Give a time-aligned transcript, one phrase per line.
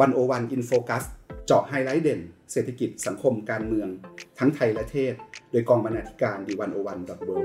[0.00, 1.04] One O One In Focus
[1.46, 2.20] เจาะไฮไลท์เด่น
[2.52, 3.88] เศรษฐกิจสังคมการเมือง
[4.38, 5.14] ทั้งไทยและเทศ
[5.50, 7.44] โดยกองบรรณาธิการ The One O One World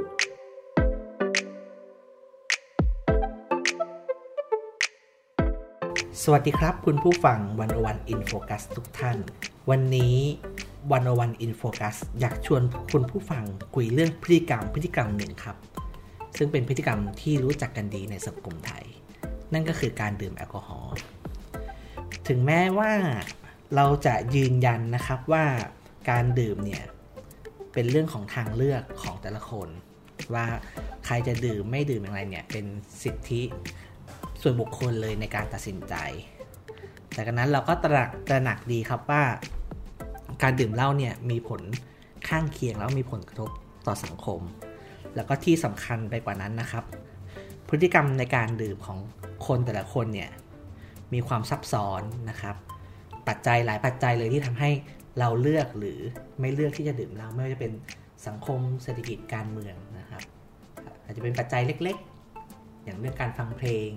[6.23, 9.17] สวัสดีครับ คุณผู้ฟัง One O One In Focus ทุกท่าน
[9.69, 10.15] วันนี้
[10.91, 12.61] One O One In Focus อยากชวน
[12.91, 13.43] คุณผู้ฟัง
[13.75, 15.57] คุยเรื่องพฤติกรรมพฤติกรรมหนึ่งครับ
[16.37, 18.85] ซึ่งเป็นพฤติกรรมที่รู้จักกันดีในสังคมไทย
[19.53, 20.95] นั่นก็คือการดื่มแอลกอฮอล์
[22.28, 22.92] ถึงแม้ว่า
[23.75, 25.46] เราจะยืนยันนะครับว่า
[26.10, 26.83] การดื่มเนี่ย
[27.74, 29.70] เป็นเรื่องของทางเลือกของแต่ละคน
[30.33, 30.46] ว่า
[31.06, 32.66] ใครจะดื่มไม่ดื่มอย่างไรเนี่ย เป็น
[33.03, 33.42] สิทธิ
[34.42, 35.95] ส่วนบุคคลเลยในการตัดสินใจ
[37.14, 39.23] แต่กันนั้นเราก็ตระตระหนักดีครับว่า
[40.44, 41.61] การดื่มเหล้าเนี่ยมีผล
[42.28, 43.50] ข้างเคียงแล้วมีผลกระทบ
[43.88, 44.39] ต่อสังคม
[45.16, 46.83] แล้วก็ที่สำคัญไปกว่านั้นนะครับ
[47.69, 49.00] พฤติกรรมในการดื่มของ
[49.47, 50.30] คนแต่ละคนเนี่ย
[51.16, 52.55] มีความซับซ้อนนะครับ
[53.27, 54.69] ปัจจัยหลายปัจจัยเลยที่ทำให้
[55.19, 55.99] เราเลือกหรือ
[56.39, 57.71] ไม่เลือกที่จะดื่มเหล้าไม่ว่าจะเป็น
[58.27, 60.23] สังคมเศรษฐกิจการเมืองนะครับ
[61.03, 61.97] อาจจะเป็นปัจจัยเล็ก
[62.41, 63.89] ๆ อย่างเรื่องการฟังเพลง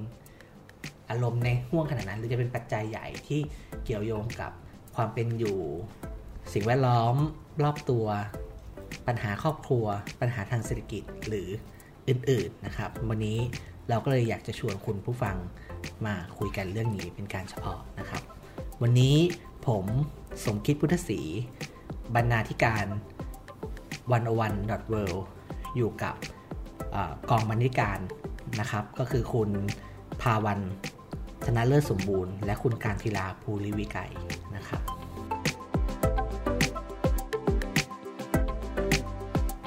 [1.10, 3.40] อารมณ์ในห่วงขณะนั้น หรือจะเป็นปัจจัยใหญ่ที่
[3.84, 4.52] เกี่ยวโยงกับ
[4.94, 5.58] ความเป็นอยู่
[6.52, 7.14] สิ่งแวดล้อม
[7.64, 8.06] รอบตัว
[9.06, 9.86] ปัญหาครอบครัว
[10.20, 11.48] ปัญหาทางเศรษฐกิจหรือ
[12.08, 13.38] อื่นๆนะครับ วันนี้
[13.88, 15.36] เราก็เลยอยากจะชวนคุณผู้ฟัง
[16.06, 18.22] มาคุยกันเรื่องนี้เป็นการเฉพาะนะครับ
[18.82, 19.16] วันนี้
[19.66, 19.84] ผม
[20.44, 21.20] สมคิดพุทธศรี
[22.14, 22.86] บรรณาธิการ
[24.12, 24.94] วันวันดอทเว
[25.76, 26.14] อยู่กับ
[26.96, 26.98] อ
[27.30, 27.98] กองบรรณาธิการ
[28.60, 29.50] นะครับ ก็คือคุณ
[30.22, 30.60] พาวัน
[31.44, 33.98] ธนาเลิศสมบูรณ์ และคุณการทีลาภูริวิไก
[34.56, 34.82] นะครับ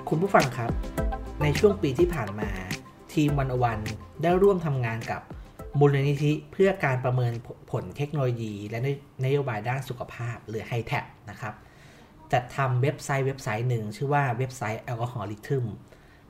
[0.10, 0.72] คุณผู้ฟังครับ
[1.42, 2.50] ในช่วงปีที่ผ่านมา
[3.14, 3.80] ทีมวันอวัน
[4.22, 5.22] ได้ร่วมทำงานกับ
[5.80, 7.34] มูลนิธิเพื่อการประเมิน
[7.72, 8.80] ผลเทคโนโลยี และ
[9.26, 11.54] นโยบายด้านสุขภาพ หรือ h i t e นะครับ
[12.34, 15.66] จัดทำเว็บไซต์เว็บไซต์หนึ่ง ชื่อว่าเว็บไซต์แอลกอฮอลิทึม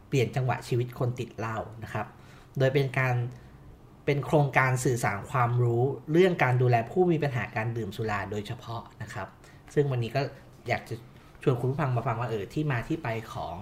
[0.07, 2.07] เปลี่ยนจังหวะชีวิตคนติดเหล้านะครับ
[2.57, 3.15] โดยเป็นการ
[4.05, 9.27] เป็นโครงการสื่อสารความรู้เรื่องการดูแลผู้มีปัญหาการดื่มสุราโดยเฉพาะนะครับ
[9.73, 10.21] ซึ่งวันนี้ก็
[10.67, 10.95] อยากจะ
[11.43, 13.57] ชวนคุณผู้ฟังมาฟังว่าเออที่มาที่ไปของ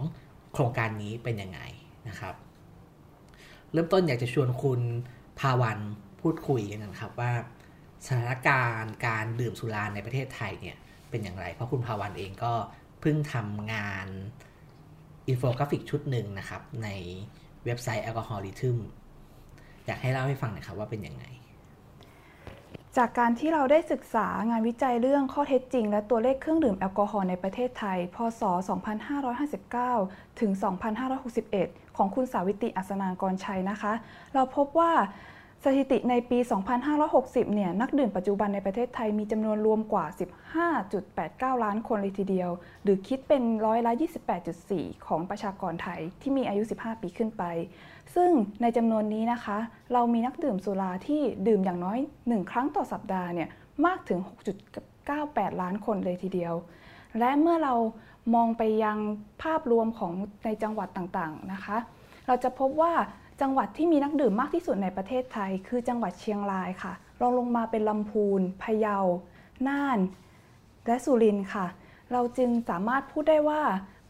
[0.53, 1.59] โครงการนี้เป็นยังไง
[2.09, 2.35] นะครับ
[3.71, 4.81] เริ่มต้นอยากจะชวนคุณ
[5.39, 5.79] ภาวรรณ
[6.21, 7.31] พูดคุยกันนะครับว่า
[8.05, 10.77] สถานการณ์การดื่มสุราในประเทศไทยเนี่ย
[11.09, 12.53] เป็นอย่างไร เพราะคุณภาวรรณเองก็
[13.01, 14.07] เพิ่งทำงาน
[15.27, 16.89] อินโฟกราฟิกชุดหนึ่งนะครับ ใน
[17.65, 18.77] เว็บไซต์แอลกอฮอลิทึม
[19.85, 21.25] อยากให้เล่าให้ฟังหน่อยครับว่าเป็นยังไง
[22.97, 28.41] จากการที่เราได้ศึกษางานวิจัยเรื่องข้อเท็จจริง และตัวเลขเครื่องดื่มแอลกอฮอล์ในประเทศไทย พศ
[29.81, 30.51] 2559 ถึง
[31.23, 33.93] 2561 ของคุณสาวิติอัศนางกรชัยนะคะ
[34.33, 34.91] เราพบว่า
[35.63, 36.39] สถิติในปี
[36.95, 40.05] 2560 เนี่ย นักดื่มปัจจุบันในประเทศไทยมีจำนวนรวมกว่า
[40.83, 42.49] 15.89 ล้านคนเลยทีเดียว
[42.83, 43.91] หรือคิดเป็นร้อยละ
[44.49, 47.43] 28.4 ของประชากรไทยที่มีอายุ 15 ปีขึ้นไป
[48.15, 48.31] ซึ่ง
[48.61, 49.57] ในจำนวนนี้นะคะ
[49.93, 53.49] เรามีนักดื่มสุราที่ดื่มอย่างน้อย 1 ครั้งต่อสัปดาห์เนี่ย
[53.85, 54.19] มากถึง
[54.89, 56.53] 6.98 ล้านคนเลยทีเดียว
[57.19, 57.73] และเมื่อเรา
[58.35, 58.97] มองไปยัง
[59.43, 60.13] ภาพรวมของ
[60.45, 61.77] ในจังหวัดต่างๆนะคะ
[62.27, 62.93] เราจะพบว่า
[63.41, 68.97] จังหวัดที่มีนักดื่มมากที่สุดในประเทศไทย คือจังหวัดเชียงรายค่ะรองลงมาเป็นลำพูน พะเยา
[69.67, 69.99] น่าน
[70.87, 71.65] และสุรินทร์ค่ะ
[72.11, 73.61] เราจึงสามารถพูดได้ว่า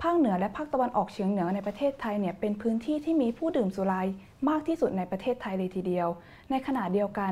[0.02, 4.08] ภาคเหนือและภาคตะวันออกเฉียงเหนือในประเทศไทยเนี่ยเป็นพื้นที่ที่มีผู้ดื่มสุราย
[4.50, 6.08] มากที่สุดในประเทศไทยเลยทีเดียว
[6.52, 7.32] ในขณะเดียวกัน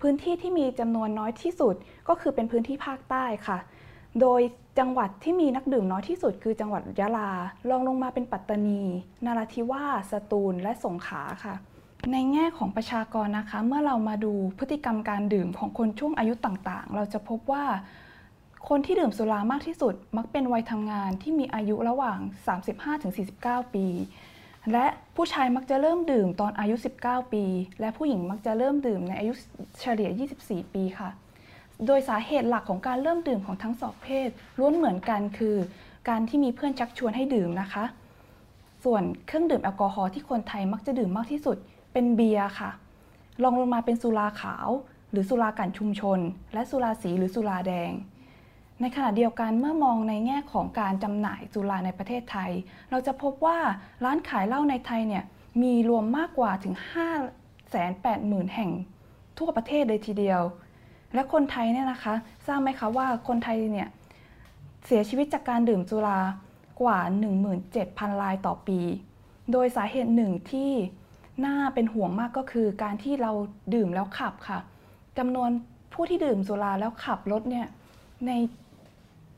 [0.00, 1.74] พื้นที่ที่มีจำนวนน้อยที่สุด
[2.08, 3.58] ก็คือเป็นพื้นที่ภาคใต้ค่ะ
[4.20, 4.40] โดย
[4.78, 7.30] จังหวัดที่มีนักดื่มน้อยที่สุด คือจังหวัดยะลา
[7.70, 8.82] รองลงมาเป็นปัตตานี
[9.24, 11.54] นราธิวาส สตูล และสงขลาค่ะ
[12.12, 17.64] ในแง่ของประชากรนะคะ เมื่อเรามาดูพฤติกรรมการดื่มของคนช่วงอายุต่างๆ เราจะพบว่า
[18.70, 22.18] คนที่ดื่มสุรามากที่สุดมักเป็นวัยทำงานที่มีอายุระหว่าง
[22.96, 23.86] 35-49 ปี
[24.72, 27.44] และผู้ชายมักจะเริ่มดื่มตอนอายุ 19 ปี
[27.80, 29.32] และผู้หญิงมักจะเริ่มดื่มในอายุ
[29.80, 30.10] เฉลี่ย
[30.42, 31.10] 24 ปีค่ะ
[31.86, 34.28] โดยสาเหตุหลักของการเริ่มดื่มของทั้งสองเพศ
[34.58, 35.56] ล้วนเหมือนกันคือ
[36.08, 37.84] การที่มีเพื่อนชักชวนให้ดื่มนะคะ
[38.84, 41.56] ส่วนเครื่องดื่มแอลกอฮอล์ที่คนไทยมักจะดื่มมากที่สุด
[41.92, 42.70] เป็นเบียร์ค่ะ
[43.42, 44.68] รองลงมาเป็นสุราขาว
[45.10, 46.18] หรือสุรากันชุมชน
[46.54, 47.92] และสุราสีหรือสุราแดง
[48.80, 52.50] ในขณะเดียวกันเมื่อมองในแง่ของการจำหน่ายสุราในประเทศไทย
[52.90, 53.58] เราจะพบว่า
[54.04, 55.24] ร้านขายเหล้าในไทยเนี่ย
[55.62, 57.84] มีรวมมากกว่าถึง 5 8 0
[58.32, 58.70] 0 0 0 แห่ง
[59.38, 60.40] ทั่วประเทศเลยทีเดียว
[61.14, 62.14] และคนไทยเนี่ยนะคะ
[62.46, 63.88] ทราบไหมคะว่าคนไทยเนี่ย
[64.86, 66.20] เสียชีวิตจากการดื่มสุรา
[66.82, 66.98] กว่า
[67.60, 68.80] 17,000 รายต่อปี
[69.52, 70.70] โดยสาเหตุหนึ่งที่
[71.44, 73.32] น่าเป็นห่วงมากก็คือ การที่เรา
[73.74, 74.58] ดื่มแล้วขับค่ะ
[75.18, 75.50] จำนวน
[75.92, 77.66] ผู้ที่ดื่มสุราแล้วขับรถเนี่ย
[78.26, 78.30] ใน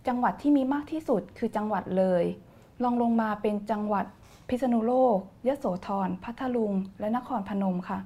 [0.09, 2.25] จังหวัดที่มีมากที่สุดคือจังหวัดเลย
[2.83, 4.05] ลองลงมาเป็นจังหวัด
[4.49, 5.17] พิษณุโลก
[5.49, 7.99] ยโสธร พัทลุง และนครพนมค่ะ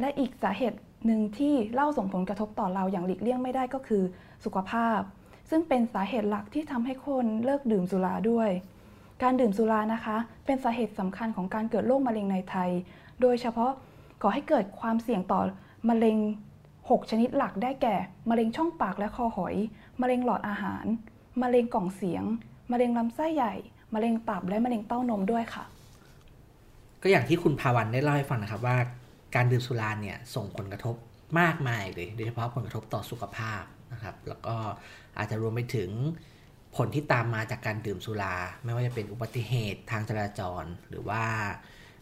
[0.00, 4.02] และอีกสาเหตุหนึ่งที่เล่าส่งผลกระทบต่อเราอย่างหลีกเลี่ยงไม่ได้ก็คือ
[4.44, 5.00] สุขภาพ
[5.50, 8.50] ซึ่งเป็นสาเหตุหลักที่ทำให้คนเลิกดื่มสุราด้วย
[9.22, 10.16] การดื่มสุรานะคะ
[10.46, 12.70] เป็นสาเหตุสำคัญของการเกิดโรคมะเร็งในไทย
[13.20, 13.72] โดยเฉพาะ
[14.22, 15.40] ก่อให้เกิดความเสี่ยงต่อ
[15.88, 16.18] มะเร็ง
[16.68, 17.96] 6 ชนิดหลักได้แก่
[18.30, 19.54] มะเร็งช่องปากและคอหอย
[20.00, 20.86] มะเร็งหลอดอาหาร
[21.42, 22.24] มะเร็งกล่องเสียง
[22.72, 23.54] มะเร็งลำไส้ใหญ่
[23.94, 25.64] มะเร็งตับและมะเร็งเต้านมด้วยค่ะ
[27.02, 28.76] ก็อย่างที่คุณภาวันได้เล่าให้ฟังนะครับว่า
[29.34, 30.94] การดื่มสุราเนี่ยส่งผลกระทบ
[31.40, 34.56] มากมายเลยโดยเฉพาะผลกระทบต่อสุขภาพนะครับ แล้วก็
[35.18, 35.90] อาจจะรวมไปถึง
[36.76, 38.34] ผลที่ตามมาจากการดื่มสุรา
[38.64, 41.22] ไม่ว่าจะเป็นอุบัติเหตุทางจราจร หรือว่า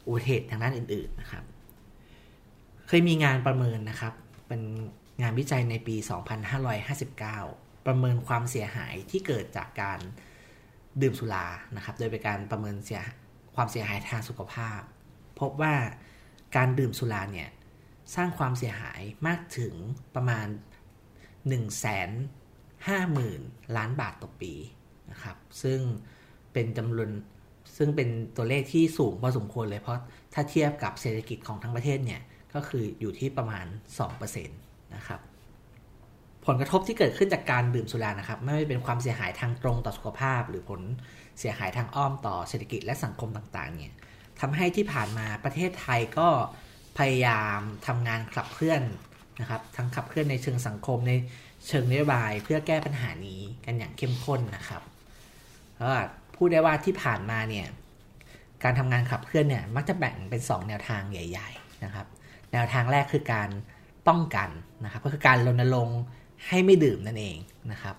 [0.07, 1.45] อุบัติเหตุทางด้านอื่น ๆนะครับ
[2.89, 4.13] เคยมีงานประเมินนะครับ
[4.49, 4.63] เป็น
[5.23, 5.97] งานวิจัยในปี
[6.61, 10.01] 2559 ประเมินความเสียหายที่เกิดจากการ
[11.03, 11.47] ดื่มสุรา
[11.77, 13.03] นะครับ โดยเป็นการประเมินเสีย
[13.57, 14.81] ความเสียหายทางสุขภาพ
[15.41, 15.75] พบว่า
[16.57, 17.51] การดื่มสุราเนี่ย
[18.15, 19.75] สร้างความเสียหายมากถึง
[20.15, 20.47] ประมาณ
[21.49, 21.97] 1 5 0
[22.87, 24.55] 0 0 0 ล้านบาทต่อปี
[25.11, 25.81] นะครับ ซึ่ง
[26.53, 27.11] เป็นจำนวน
[27.77, 30.01] ซึ่งเป็นตัวเลขที่สูงพอสมควรเลยเพราะ
[30.35, 32.23] ถ้าเทียบกับเศรษฐกิจของทั้งประเทศเนี่ย
[32.55, 33.67] ก็คืออยู่ที่ประมาณ
[34.11, 35.21] 2%นะครับ
[36.47, 40.81] ผลกระทบที่เกิดขึ้นจากการดื่มสุรานะครับ ไม่ว่าเป็นความเสียหายทางตรงต่อสุขภาพ หรือผล
[41.39, 43.95] เสียหายทางอ้อมต่อเศรษฐกิจและสังคมต่างๆเนี่ย
[44.41, 46.29] ทำให้ที่ผ่านมาประเทศไทยก็
[46.99, 48.83] พยายามทำงานขับเคลื่อน
[49.41, 51.13] นะครับทั้งขับเคลื่อนในเชิงสังคมใน
[51.69, 54.83] เชิงนโยบายเพื่อแก้ปัญหานี้กันอย่างเข้มข้นนะครับ
[55.77, 55.91] แล้ว
[56.37, 57.67] พูดได้ว่าที่ผ่านมาเนี่ย
[58.63, 62.07] การทำงานขับเคลื่อนเนี่ยมักจะแบ่งเป็น 2 แนวทางใหญ่ ๆนะครับ
[62.53, 63.49] แนวทางแรกคือการ
[64.09, 64.49] ป้องกัน
[64.85, 66.01] นะครับก็คือการรณรงค์
[66.49, 67.37] ให้ไม่ดื่มนั่นเอง
[67.73, 67.97] นะครับ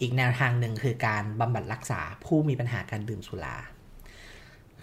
[0.00, 3.56] อีกแนวทางหนึ่งคือการบำบัดรักษาผู้มีปัญหาการดื่มสุรา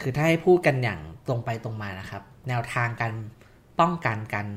[0.02, 3.14] คือถ้าให้พูดกันอย่างตรงไปตรงมานะครับ แนวทางการ
[3.80, 4.48] ป้องกันการ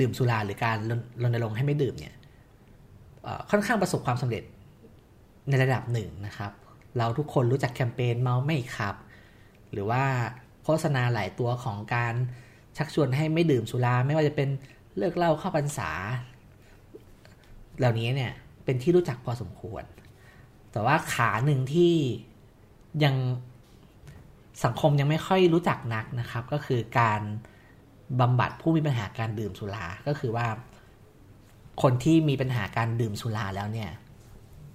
[0.00, 0.78] ดื่มสุราหรือการ
[1.22, 2.14] รณรงค์ให้ไม่ดื่มเนี่ย
[3.50, 4.44] ค่อนข้างประสบความสำเร็จ
[5.48, 6.52] ในระดับหนึ่งนะครับ
[6.98, 8.96] เราทุกคนรู้จักแคมเปญเมาไม่ขับ
[9.72, 10.02] หรือว่า
[10.64, 12.14] โฆษณาหลายตัวของการ
[12.76, 14.48] ชักชวนให้ไม่ดื่มสุรา ไม่ว่าจะเป็น
[14.96, 15.90] เลิกเหล้าเข้าพรรษา
[17.78, 18.32] เหล่านี้เนี่ย
[18.64, 19.84] เป็นที่รู้จักพอสมควร
[20.72, 21.94] แต่ว่าขาหนึ่งที่
[23.04, 23.14] ยัง
[24.64, 27.20] สังคมยังไม่ค่อยรู้จักนักนะครับ ก็คือการ
[28.20, 30.46] บำบัดผู้มีปัญหาการดื่มสุรา ก็คือว่า
[31.82, 33.90] คนที่มีปัญหาการดื่มสุราแล้วเนี่ย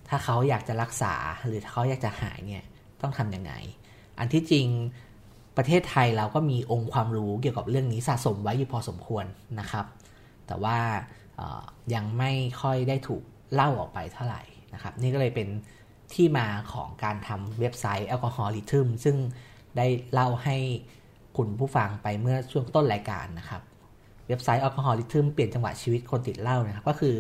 [0.10, 1.14] ถ้าเขาอยากจะรักษา
[1.46, 2.64] หรือเขาอยากจะหายเนี่ย
[3.02, 3.54] ต้องทำยังไง
[4.20, 4.68] อันที่จริง
[5.58, 9.26] ประเทศไทยเราก็มีองค์ความรู้เกี่ยวกับเรื่องนี้สะสมไว้อยู่พอสมควร
[9.60, 9.86] นะครับ
[10.48, 10.78] แต่ว่า
[11.94, 12.32] ยังไม่
[12.62, 14.42] ค่อยได้ถูกเล่าออกไปเท่าไหร่
[14.74, 15.48] นะครับ นี่ก็เลยเป็น
[16.14, 19.16] ที่มาของการทำเว็บไซต์แอลกอฮอลิทึมซึ่ง
[19.78, 20.58] ได้เล่าให้
[21.38, 23.62] คุณผู้ฟังไปเมื่อช่วงต้นรายการนะครับ
[24.28, 27.16] เว็บไซต์แอลกอฮอลิทึมเปลี่ยนจังหวะชีวิตคนติดเหล้านะครับ ก็คือ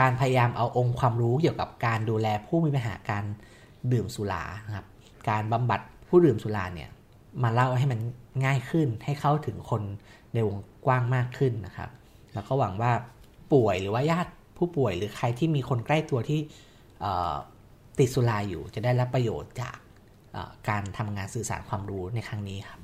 [0.00, 3.24] การพยายามเอาองค์ความรู้เกี่ยวกับการดูแลผู้มีปัญหาการ
[3.92, 4.86] ดื่มสุรานะครับ
[5.30, 6.90] การบำบัดผู้ดื่มสุราเนี่ย
[7.42, 8.00] มาเล่าให้มัน
[8.44, 9.82] ง่ายขึ้นให้เข้าถึงคน
[10.34, 11.90] ในวงกว้างมากขึ้นนะครับ
[12.34, 12.92] แล้วก็หวังว่า
[13.54, 16.40] ป่วยหรือว่าญาติผู้ป่วยหรือใครที่มีคนใกล้ตัวที่
[17.98, 19.76] ติดสุราอยู่ จะได้รับประโยชน์จาก
[20.68, 22.80] การทำงานสื่อสารความรู้ในครั้งนี้ครับ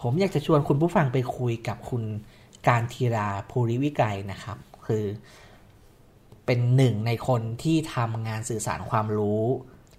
[0.00, 2.02] ผมอยากจะชวนคุณผู้ฟังไปคุยกับคุณ
[2.68, 5.04] การทีราภูริวิไกนะครับ คือ
[6.46, 9.42] เป็นหนึ่งในคนที่ทำงานสื่อสารความรู้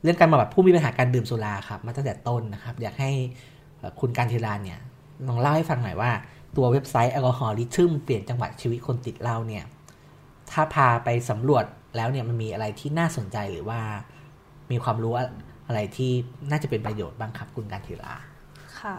[0.02, 3.12] เรื่องการบำบัดผู้มีปัญหาการดื่มสุราครับมาตั้งแต่ต้นนะครับ อยากให้
[4.00, 4.80] คุณกานต์ธีราเนี่ย
[5.28, 6.12] ลองเล่าให้ฟังหน่อยว่า
[6.56, 9.66] ตัวเว็บไซต์ Alcohol Rhythm เปลี่ยนจังหวะชีวิตคนติดเหล้าเนี่ย
[10.52, 11.66] ถ้าพาไปสำรวจ
[11.96, 13.80] แล้วเนี่ยมันมีอะไรที่น่าสนใจหรือว่า
[14.72, 15.14] มีความรู้
[15.68, 16.12] อะไรที่
[16.52, 18.14] น่าจะเป็นประโยชน์บ้างครับคุณกานต์ธีรา
[18.80, 18.96] ค่ะ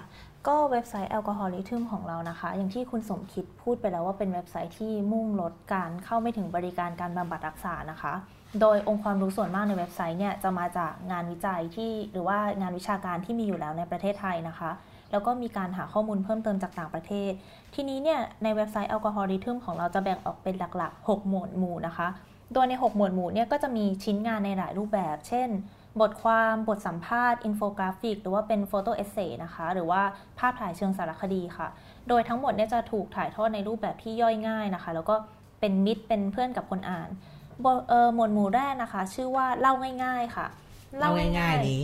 [0.47, 8.15] ก็เว็บไซต์ Alcohol Rhythm ของเรานะคะ อย่างที่คุณสมคิดพูดไปแล้วว่าเป็นเว็บไซต์ที่มุ่งลดการเข้าไม่ถึงบริการการบำบัดรักษานะคะ
[8.61, 14.71] โดยองค์ความรู้ส่วนมากในเว็บไซต์เนี่ยจะมาจากงานวิจัยที่หรือว่างานวิชาการที่มีอยู่แล้วในประเทศไทยนะคะ
[15.13, 17.33] แล้วก็มีการหาข้อมูลเพิ่มเติมจากต่างประเทศ
[17.75, 22.09] ทีนี้เนี่ยในเว็บไซต์ Alcohol Rhythm ของเราจะแบ่งออกเป็นหลักๆ 6 หมวดหมู่นะคะ
[22.55, 25.49] โดยใน 6 หมวดหมู่เนี่ยก็จะมีชิ้นงานในหลายรูปแบบ เช่น
[26.01, 30.03] บทความบทสัมภาษณ์ อินโฟกราฟิก หรือว่าเป็น photo essay นะคะ หรือว่า
[30.39, 31.69] ภาพถ่ายเชิงสารคดีค่ะ
[32.09, 35.15] โดยทั้งหมดเนี่ยจะถูกถ่ายทอดในรูปแบบที่ย่อยง่ายนะคะ แล้วก็
[35.61, 37.09] เป็นมิตรเป็นเพื่อนกับคนอ่าน
[38.15, 40.47] หมวดหมู่แรกนะคะ ชื่อว่าเล่าง่าย ๆค่ะ
[40.99, 41.83] เล่าง่ายๆนี้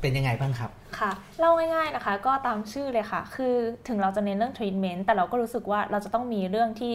[0.00, 3.54] เป็นยังไงบ้างครับ ค่ะเล่าง่ายๆนะคะก็ตามชื่อเลยค่ะ คือ
[3.88, 6.92] ถึงเราจะเน้นเรื่องทรีทเมนต์แต่เราก็รู้สึกว่าเราจะต้องมีเรื่องที่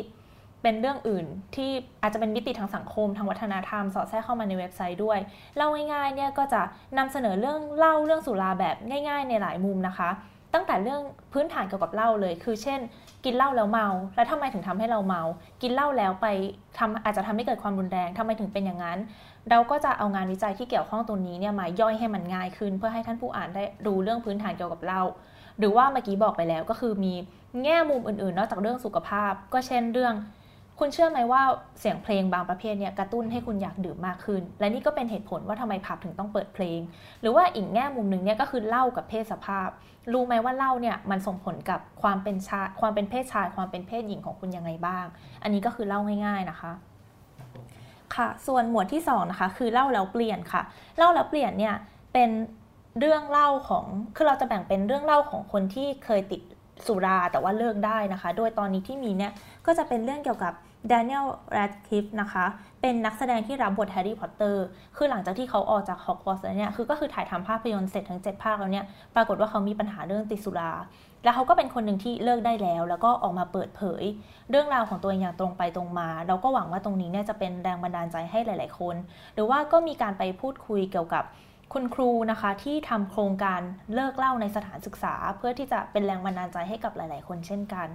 [0.61, 1.71] เป็นเรื่องอื่นที่
[2.01, 5.19] อาจจะเป็นมิติทางสังคมทางวัฒนธรรม สอดแทรกเข้ามาในเว็บไซต์ด้วย
[5.55, 6.61] เล่าง่ายๆเนี่ยก็จะ
[6.97, 10.09] นำเสนอเรื่องเล่าเรื่องสุราแบบง่าย ๆ ในหลายมุมนะคะ
[10.53, 11.01] ตั้งแต่เรื่อง
[11.33, 12.79] พื้นฐานเกี่ยวกับเล่าเลย คือเช่น
[13.25, 15.21] กินเหล้าแล้วเมา แล้วทำไมถึงทำให้เราเมา
[15.61, 16.27] กินเหล้าแล้วไป
[16.77, 18.99] ทำอาจจะทำให้เกิดความรุนแรงทำไมถึงเป็นอย่างนั้น
[19.49, 25.01] เราก็จะเอางานวิจัยที่เกี่ยวข้องตัวนี้เนี่ยมาย่อยให้มันง่ายขึ้น เพื่อให้ท่านผู้อ่านได้รู้เรื่องพื้นฐานเกี่ยวกับเหล้า
[25.59, 27.13] หรือว่าเมื่อกี้บอกไปแล้วก็คือมี
[27.63, 30.13] แง่มุมอื่นๆ นอกจากเรื่องสุขภาพ ก็เช่นเรื่อง
[30.79, 31.41] คุณเชื่อไหมว่า
[31.79, 36.79] เสียงเพลงบางประเภทเนี่ยกระตุ้นให้คุณอยากดื่มมากขึ้น และนี่ก็เป็นเหตุผลว่าทำไมผับถึงต้องเปิดเพลง
[37.21, 39.69] หรือว่าอีกแง่มุมหนึ่งเนี่ยก็คือเล่ากับเพศสภาพ
[40.13, 45.05] รู้ไหมว่าเล่าเนี่ยมันส่งผลกับความเป็นชาความเป็นเพศชายความเป็นเพศหญิงของคุณยังไงบ้าง
[45.43, 46.71] อันนี้ก็คือเล่าง่าย ๆนะคะ
[48.15, 50.61] ค่ะ ส่วนหมวดที่2นะคะคือเล่าแล้วเปลี่ยนค่ะ
[50.97, 51.75] เล่าแล้วเปลี่ยนเนี่ย
[52.13, 52.29] เป็น
[52.99, 56.41] เรื่องเล่าของ คือเราจะแบ่งเป็นเรื่องเล่าของคนที่เคยติด
[56.87, 59.31] สุราแต่ว่าเลิกได้นะคะ โดยตอนนี้ที่มีเนี่ย
[59.65, 60.53] ก็จะเป็นเรื่องเกี่ยวกับ
[60.91, 61.25] ด a n เ e l
[61.55, 62.45] Radcliffe นะคะ
[62.81, 64.65] เป็นนักแสดงที่รับบทแฮร์รี่พอตเตอร์
[64.97, 70.71] คือหลังจากที่เขาออกจากฮอกวอตส์แล้วเนี่ย คือก็คือถ่ายทำภาพยนตร์เสร็จทั้ง 7 ภาคแล้วเนี่ย ปรากฏว่าเขามีปัญหาเรื่องติดสุรา
[71.23, 74.03] แล้วเขาก็เป็นคนหนึ่งที่เลิกได้แล้ว แล้วก็ออกมาเปิดเผย
[74.49, 78.95] เรื่องราวของตัวเองอย่างตรงไปตรงมา เราก็หวังว่าตรงนี้เนี่ยจะเป็นแรงบันดาลใจให้หลาย ๆ คน
[79.33, 81.23] หรือว่าก็มีการไปพูดคุยเกี่ยวกับ
[81.73, 83.61] คุณครูนะคะที่ทำโครงการ
[83.93, 87.87] เลิกเล่าในสถานศึกษา เพื่อที่จะเป็นแรงบันดาลใจให้กับหลาย ๆ คนเช่นกัน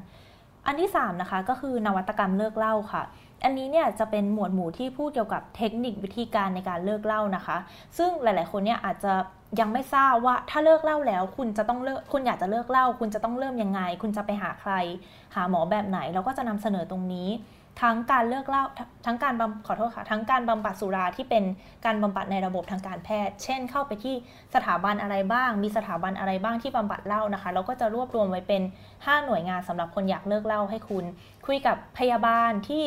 [0.66, 3.02] อันที่3นะคะก็คือนวัตกรรมเลิกเล่าค่ะ
[3.44, 7.56] อันนี้เนี่ยจะเป็นหมวดหมู่ที่พูดเกี่ยวกับเทคนิควิธีการในการเลิกเล่านะคะ
[7.98, 9.12] ซึ่งหลาย ๆ คนเนี่ยอาจจะ
[9.60, 14.72] ยังไม่ทราบว่าถ้าเลิกเล่าแล้ว คุณจะต้องเลิกคุณอยากจะเลิกเล่า คุณจะต้องเริ่มยังไง คุณจะไปหาใคร
[15.34, 17.28] หาหมอแบบไหนเราก็จะนำเสนอตรงนี้
[17.82, 18.64] ทั้งการเลิกเล่า
[19.06, 19.34] ทั้งการ
[19.66, 21.44] ขอโทษค่ะ ทั้งการบำบัดสุราที่เป็น
[21.84, 24.14] การบำบัดในระบบทางการแพทย์ เช่น เข้าไปที่
[24.54, 28.62] สถาบันอะไรบ้าง มีสถาบันอะไรบ้างที่บำบัดเหล้านะคะเราก็จะรวบรวมไว้เป็น
[28.94, 31.04] 5 หน่วยงานสำหรับคนอยากเลิกเหล้าให้คุณ
[31.46, 32.84] คุยกับพยาบาลที่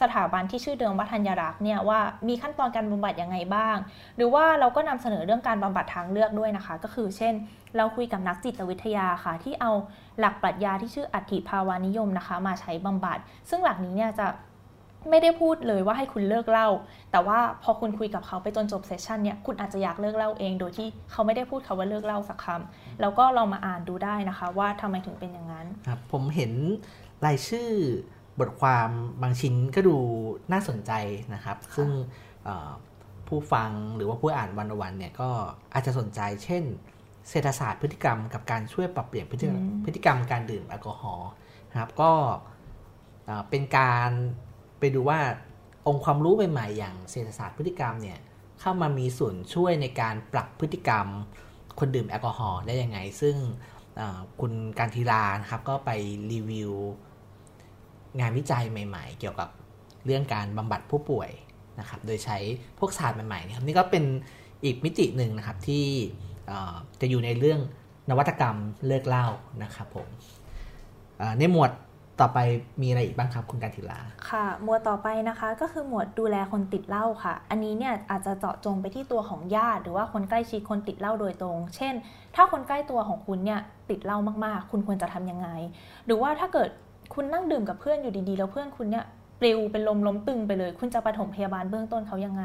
[0.00, 3.76] สถาบันที่ชื่อเดิมว่าธัญรักษ์เนี่ยว่ามีขั้นตอนการบำบัดยังไงบ้าง
[4.16, 7.34] หรือว่าเราก็นำเสนอเรื่องการบำบัดทางเลือกด้วยนะคะ ก็คือเช่น
[7.76, 9.72] เราคุยกับนักจิตวิทยาค่ะ ที่เอา
[10.18, 13.18] หลักปรัชญาที่ชื่ออัตถิภาวานิยมนะคะ มาใช้บำบัด
[13.50, 14.26] ซึ่งหลักนี้เนี่ยจะ
[15.10, 16.68] ไม่ได้พูดเลยว่าให้คุณเลิกเล่า
[17.12, 26.52] แต่ว่าพอคุณคุยกับเขาไปจนจบเซสชันเนี่ย คุณอาจจะอยากเลิกเล่าเอง โดยที่เขาไม่ได้พูดคาว่าเลิกเล่าสักคำแล้วก็ลองมาอ่านดูได้นะคะ ว่าทำไมถึงเป็นอย่างนั้น ครับ ผมเห็น
[27.26, 27.68] รายชื่อ
[28.40, 28.88] บทความ
[29.22, 29.96] บางชิ้นก็ดู
[30.52, 30.92] น่าสนใจ
[31.34, 31.88] นะครับ ซึ่ง
[33.28, 35.30] ผู้ฟังหรือว่าผู้อ่านวันวันเนี่ยก็
[35.74, 36.64] อาจจะสนใจ เช่น
[37.30, 41.30] เศรษฐศาสตร์พฤติกรรมกับการช่วยปรับเปลี่ยนพฤติกรรมการดื่มแอลกอฮอล์
[41.70, 42.12] นะครับ ก็
[43.50, 44.10] เป็นการ
[44.78, 45.18] ไปดูว่า
[45.86, 48.18] องค์ความรู้ใหม่ๆอย่างเศรษฐศาสตร์พฤติกรรมเนี่ย
[48.60, 51.06] เข้ามามีส่วนช่วยในการปรับพฤติกรรม
[51.78, 53.36] คนดื่มแอลกอฮอล์ได้ยังไง ซึ่ง
[54.40, 55.90] คุณการทีลานะครับก็ไป
[56.32, 56.72] รีวิว
[58.20, 59.48] งานวิจัยใหม่ ๆ เกี่ยวกับ
[60.04, 61.30] เรื่องการบำบัดผู้ป่วย
[61.80, 62.38] นะครับ โดยใช้
[62.78, 64.04] พวกศาสตร์ใหม่ๆนะครับนี่ก็เป็น
[64.64, 65.86] อีกมิติหนึ่งนะครับที่
[67.00, 67.60] จะอยู่ในเรื่อง
[68.10, 69.26] นวัตกรรมเลิกเล่า
[69.62, 70.08] นะครับผม
[71.38, 71.70] ในหมวด
[72.20, 72.38] ต่อไป
[72.82, 81.94] มีอะไรอีกบ้างครับคุณการทิลาค่ะ หมวดต่อไปนะคะก็คือหมวดดูแลคนติดเหล้าค่ะ อันนี้เนี่ยอาจจะเจาะจงไปที่ตัวของญาติ หรือว่าคนใกล้ชิดคนติดเหล้าโดยตรง เช่น
[82.34, 83.60] ถ้าคนใกล้ตัวของคุณเนี่ย
[83.90, 85.48] ติดเหล้ามากๆ คุณควรจะทํำยังไง
[86.06, 86.70] หรือว่าถ้าเกิด
[87.14, 89.04] คุณนั่งดื่มกับเพื่อนอยู่ดีๆ แล้วเพื่อนคุณเนี่ย
[89.40, 92.44] ปลิวเป็นลมล้มตึงไปเลย คุณจะปฐมพยาบาลเบื้องต้นเขายังไง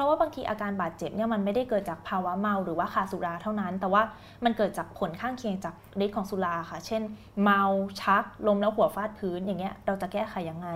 [0.00, 4.02] ราะว่าบางทีอาการบาดเจ็บเนี่ยมันไม่ได้เกิดจากภาวะเมาหรือว่าขาดสุราเท่านั้น แต่ว่า
[4.44, 7.02] มันเกิดจากผลข้างเคียงจากฤทธิ์ของสุราค่ะ เช่น
[7.42, 7.62] เมา
[8.00, 10.68] ชักลมแล้วหัวฟาดพื้นอย่างเงี้ยเราจะแก้ไขยังไง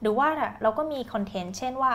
[0.00, 0.28] หรือว่า
[0.62, 1.92] เราก็มีคอนเทนต์เช่นว่า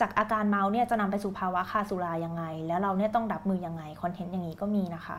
[0.00, 5.18] จากอาการเมาเนี่ยจะนำไปสู่ภาวะขาดสุรายังไง แล้วเราเนี่ยต้องดับมือยังไงคอนเทนต์อย่างนี้ก็มีนะคะ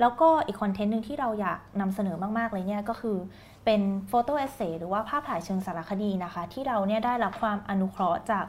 [0.00, 3.16] แล้วก็อีกคอนเทนต์หนึ่งที่เราอยากนำเสนอมาก ๆ เลยเนี่ยก็คือ
[3.64, 8.44] เป็นโฟโต้เอเซหรือว่าภาพถ่ายเชิงสารคดีนะคะ ที่เราเนี่ยได้รับความอนุเคราะห์จาก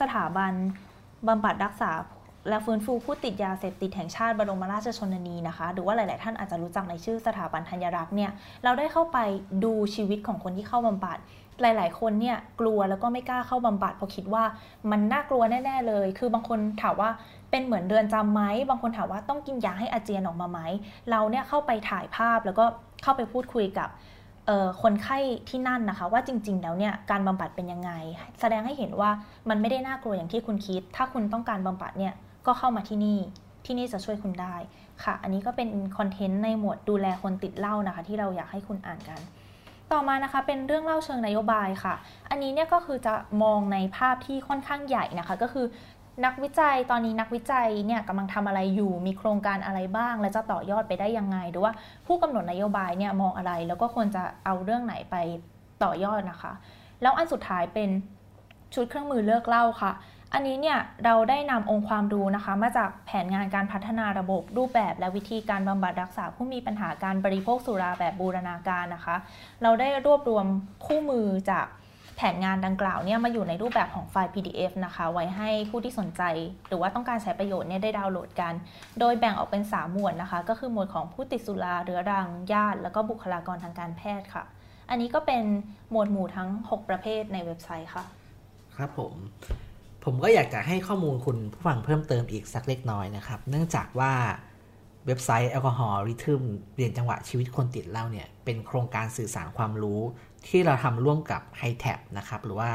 [0.00, 0.52] สถาบัน
[1.28, 1.90] บำบัดรักษา
[2.48, 8.30] และฟื้นฟูผู้ติดยาเสพติดแห่งชาติบรมราชชนนีนะคะ หรือว่าหลาย ๆ ท่านอาจจะรู้จักในชื่อสถาบันธัญรักษ์เนี่ย
[8.64, 9.18] เราได้เข้าไป
[9.64, 11.18] ดูชีวิตของคนที่เข้าบำบัด
[11.62, 14.44] หลาย ๆ คนเนี่ยกลัวแล้วก็ไม่กล้าเข้าบำบัดเพราะคิดว่า
[14.90, 17.10] มันน่ากลัวแน่ ๆ เลย คือบางคนถามว่า
[17.50, 20.60] เป็นเหมือนเดือนจำไหมบางคนถามว่าต้องกินยาให้อาเจียนออกมาไหม
[21.10, 22.64] เราเนี่ยเข้าไปถ่ายภาพแล้วก็
[23.02, 23.88] เข้าไปพูดคุยกับ
[24.82, 25.18] คนไข้
[25.48, 27.90] ที่นั่นนะคะ ว่าจริง ๆ แล้วเนี่ยการบำบัดเป็นยังไง
[28.40, 29.10] แสดงให้เห็นว่า
[29.48, 32.14] มันไม่ได้น่ากลัวอย่างที่คุณคิด ถ้าคุณต้องการบำบัดเนี่ย
[32.46, 33.18] ก็เข้ามาที่นี่
[33.66, 34.54] ที่นี่จะช่วยคุณได้
[35.04, 35.68] ค่ะ อันนี้ก็เป็น
[35.98, 39.20] คอนเทนต์ในหมวดดูแลคนติดเหล้านะคะ ที่เราอยากให้คุณอ่านกัน
[39.92, 41.94] ต่อมานะคะเป็นเรื่องเล่าเชิงนโยบายค่ะ
[42.30, 45.66] อันนี้เนี่ยก็คือจะมองในภาพที่ค่อนข้างใหญ่นะคะ ก็คือ
[46.24, 51.72] นักวิจัยตอนนี้นักวิจัยเนี่ยกำลังทำอะไรอยู่ มีโครงการอะไรบ้าง และจะต่อยอดไปได้ยังไง หรือว่า
[52.06, 55.16] ผู้กำหนดนโยบายเนี่ยมองอะไร แล้วก็ควรจะเอาเรื่องไหนไป
[55.84, 56.52] ต่อยอดนะคะ
[57.02, 57.88] แล้วอันสุดท้ายเป็น
[58.74, 59.92] ชุดเครื่องมือเลิกเล่าค่ะ
[60.34, 69.16] อันนี้เนี่ยเราได้นำองค์ความรู้นะคะ มาจากแผนงานการพัฒนาระบบรูปแบบ และวิธีการบำบัดรักษาผู้มีปัญหาการบริโภคสุราแบบบูรณาการนะคะ
[69.62, 70.46] เราได้รวบรวม
[70.86, 71.66] คู่มือจาก
[72.22, 76.22] แผนงานดังกล่าวเนี่ยมาอยู่ในรูปแบบของไฟล์ PDF นะคะ ไว้ให้ผู้ที่สนใจ
[76.68, 78.54] หรือว่าต้องการใช้ประโยชน์เนี่ยได้ดาวน์โหลดกัน
[79.00, 84.44] โดยแบ่งออกเป็น 3 หมวดนะคะ ก็คือหมวดของผู้ติดสุราเรื้อรังญาติ แล้วก็บุคลากรทางการแพทย์ค่ะ
[84.90, 85.44] อันนี้ก็เป็น
[85.90, 88.04] หมวดหมู่ทั้ง 6 ประเภทในเว็บไซต์ค่ะ
[88.76, 89.12] ครับผม
[90.04, 94.12] ผมก็อยากจะให้ข้อมูลคุณผู้ฟังเพิ่มเติมอีกสักเล็กน้อยนะครับ เนื่องจากว่า
[95.06, 100.00] เว็บไซต์แอลกอฮอล์ริทึมเปลี่ยนจังหวะชีวิตคนติดเหล้าเนี่ยเป็นโครงการสื่อสารความรู้
[100.48, 102.72] ที่เราทำร่วมกับ h i t a b นะครับ หรือว่า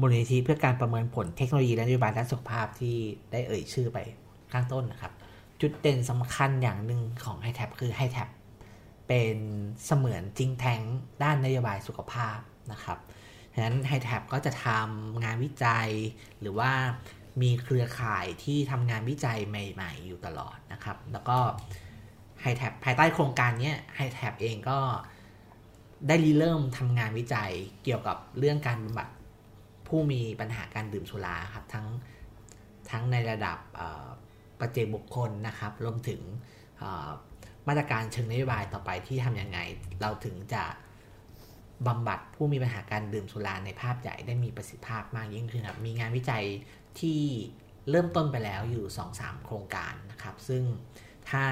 [0.00, 2.96] มูลนิธิเพื่อการประเมินผลเทคโนโลยีและนโยบายด้านสุขภาพที่
[3.32, 3.98] ได้เอ่ยชื่อไป
[4.52, 5.12] ข้างต้นนะครับ
[5.60, 8.28] จุดเด่นสำคัญอย่างหนึ่งของ h i t a b คือ h i t a b
[9.08, 9.36] เป็น
[9.84, 10.80] เสมือนจริงแทง
[11.22, 12.38] ด้านนโยบายสุขภาพ
[12.72, 12.98] นะครับ
[13.54, 15.88] ฉะนั้น h i t a b ก็จะทำงานวิจัย
[16.40, 16.70] หรือว่า
[17.42, 21.38] มีเครือข่ายที่ทำงานวิจัยใหม่ ๆ อยู่ตลอดนะครับ แล้วก็
[22.44, 24.78] h i t a b ภายใต้โครงการนี้ h i t a b เองก็
[26.06, 27.52] ได้ริเริ่มทำงานวิจัย
[27.84, 29.08] เกี่ยวกับเรื่องการบำบัด
[29.86, 31.86] ผู้มีปัญหาการดื่มสุราครับทั้ง
[32.90, 33.58] ทั้งในระดับ
[34.60, 36.20] ประเจกบุคคลนะครับรวมถึง
[37.68, 39.58] มาตรการเชิงนโยบายต่อไปที่ทำยังไง
[40.00, 40.64] เราถึงจะ
[41.86, 46.44] บำบัดผู้มีปัญหาการดื่มสุราในภาพใหญ่ได้มีประสิทธิภาพมากยิ่งขึ้นครับมีงานวิจัย
[47.00, 47.20] ที่
[47.90, 48.84] เริ่มต้นไปแล้วอยู่
[49.16, 50.62] 2-3 โครงการนะครับ ซึ่ง
[51.30, 51.44] ถ้า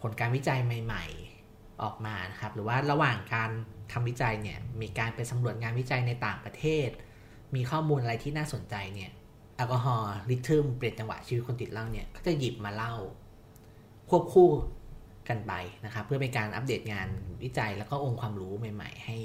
[0.00, 1.04] ผลการวิจัยใหม่
[1.44, 3.50] ๆออกมานะครับ หรือว่าระหว่างการ
[3.92, 6.88] ทำวิจัยเนี่ยมีการไปสำรวจงานวิจัยในต่างประเทศ
[7.54, 9.10] มีข้อมูลอะไรที่น่าสนใจเนี่ย
[9.56, 12.94] แอลกอฮอล์ลิทึมเปลี่ยนจังหวะชีวิตคนติดเหล้าเนี่ยก็จะหยิบมาเล่า
[14.10, 14.48] ควบคู่
[15.28, 15.52] กันไป
[15.84, 17.08] นะครับเพื่อเป็นการอัปเดตงาน
[17.42, 19.18] วิจัยแล้วก็องค์ความรู้ใหม่ ๆ ให้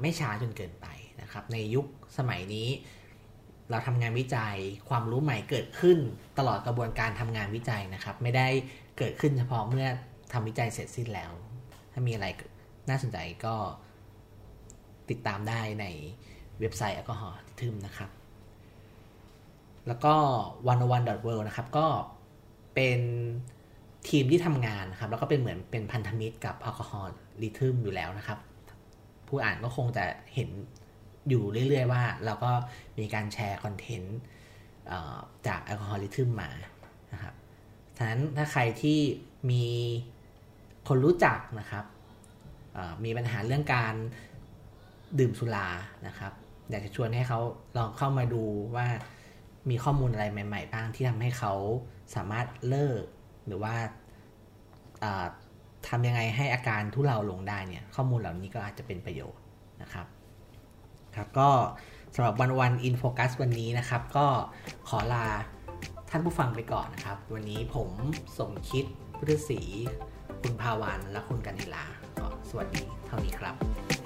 [0.00, 0.86] ไม่ช้าจนเกินไป
[1.20, 1.86] นะครับ ในยุค
[2.18, 2.68] สมัยนี้
[3.70, 4.56] เราทำงานวิจัย
[4.88, 5.98] ความรู้ใหม่เกิดขึ้น
[6.38, 8.48] ตลอดกระบวนการทำงานวิจัยนะครับ ไม่ได้
[8.98, 9.86] เกิดขึ้นเฉพาะเมื่อ
[10.32, 11.32] ทำวิจัยเสร็จสิ้นแล้ว
[11.92, 12.26] ถ้ามีอะไร
[12.90, 13.54] น่าสนใจก็
[15.10, 15.86] ติดตามได้ใน
[16.60, 18.10] เว็บไซต์ Alcohol Rhythm นะครับ
[19.86, 20.14] แล้วก็
[20.72, 21.86] One O One World นะครับ ก็
[22.74, 23.00] เป็น
[24.08, 28.38] ทีมที่ทำงานนะครับ แล้วก็เป็นเหมือนเป็นพันธมิตรกับ Alcohol Rhythm อยู่แล้วนะครับ
[29.28, 30.48] ผู้อ่านก็คงจะเห็น
[31.28, 32.52] อยู่เรื่อย ๆ ว่าเราก็
[32.98, 34.18] มีการแชร์คอนเทนต์
[35.46, 36.50] จาก Alcohol Rhythm มา
[37.12, 37.34] นะครับ
[37.96, 38.98] ฉะนั้นถ้าใครที่
[39.50, 39.64] มี
[40.88, 41.84] คนรู้จักนะครับ
[43.04, 43.94] มีปัญหาเรื่องการ
[45.18, 45.68] ดื่มสุรา
[46.06, 46.32] นะครับ
[46.70, 47.40] อยากจะชวนให้เขา
[47.76, 48.44] ลองเข้ามาดู
[48.76, 48.86] ว่า
[49.70, 51.52] มีข้อมูลอะไรใหม่ๆบ้างที่ทำให้เขา
[52.14, 53.02] สามารถเลิก
[53.46, 53.74] หรือว่า
[55.88, 59.42] ทำยังไงให้อาการทุเลาลงได้เนี่ย ข้อมูลเหล่านี้ก็อาจจะเป็นประโยชน์
[59.82, 60.06] นะครับ
[61.16, 61.50] ครับก็
[62.14, 64.26] สำหรับวันวันอินโฟกัสวันนี้นะครับ ก็
[64.88, 65.26] ขอลา
[66.10, 67.88] ท่านผู้ฟังไปก่อนนะครับ วันนี้ผม
[68.38, 68.84] สมคิด
[69.16, 69.60] พุทธศรี
[70.42, 71.86] คุณภาวันและคุณกันิลา
[72.50, 73.97] สวัสดีเท่านี้ครับ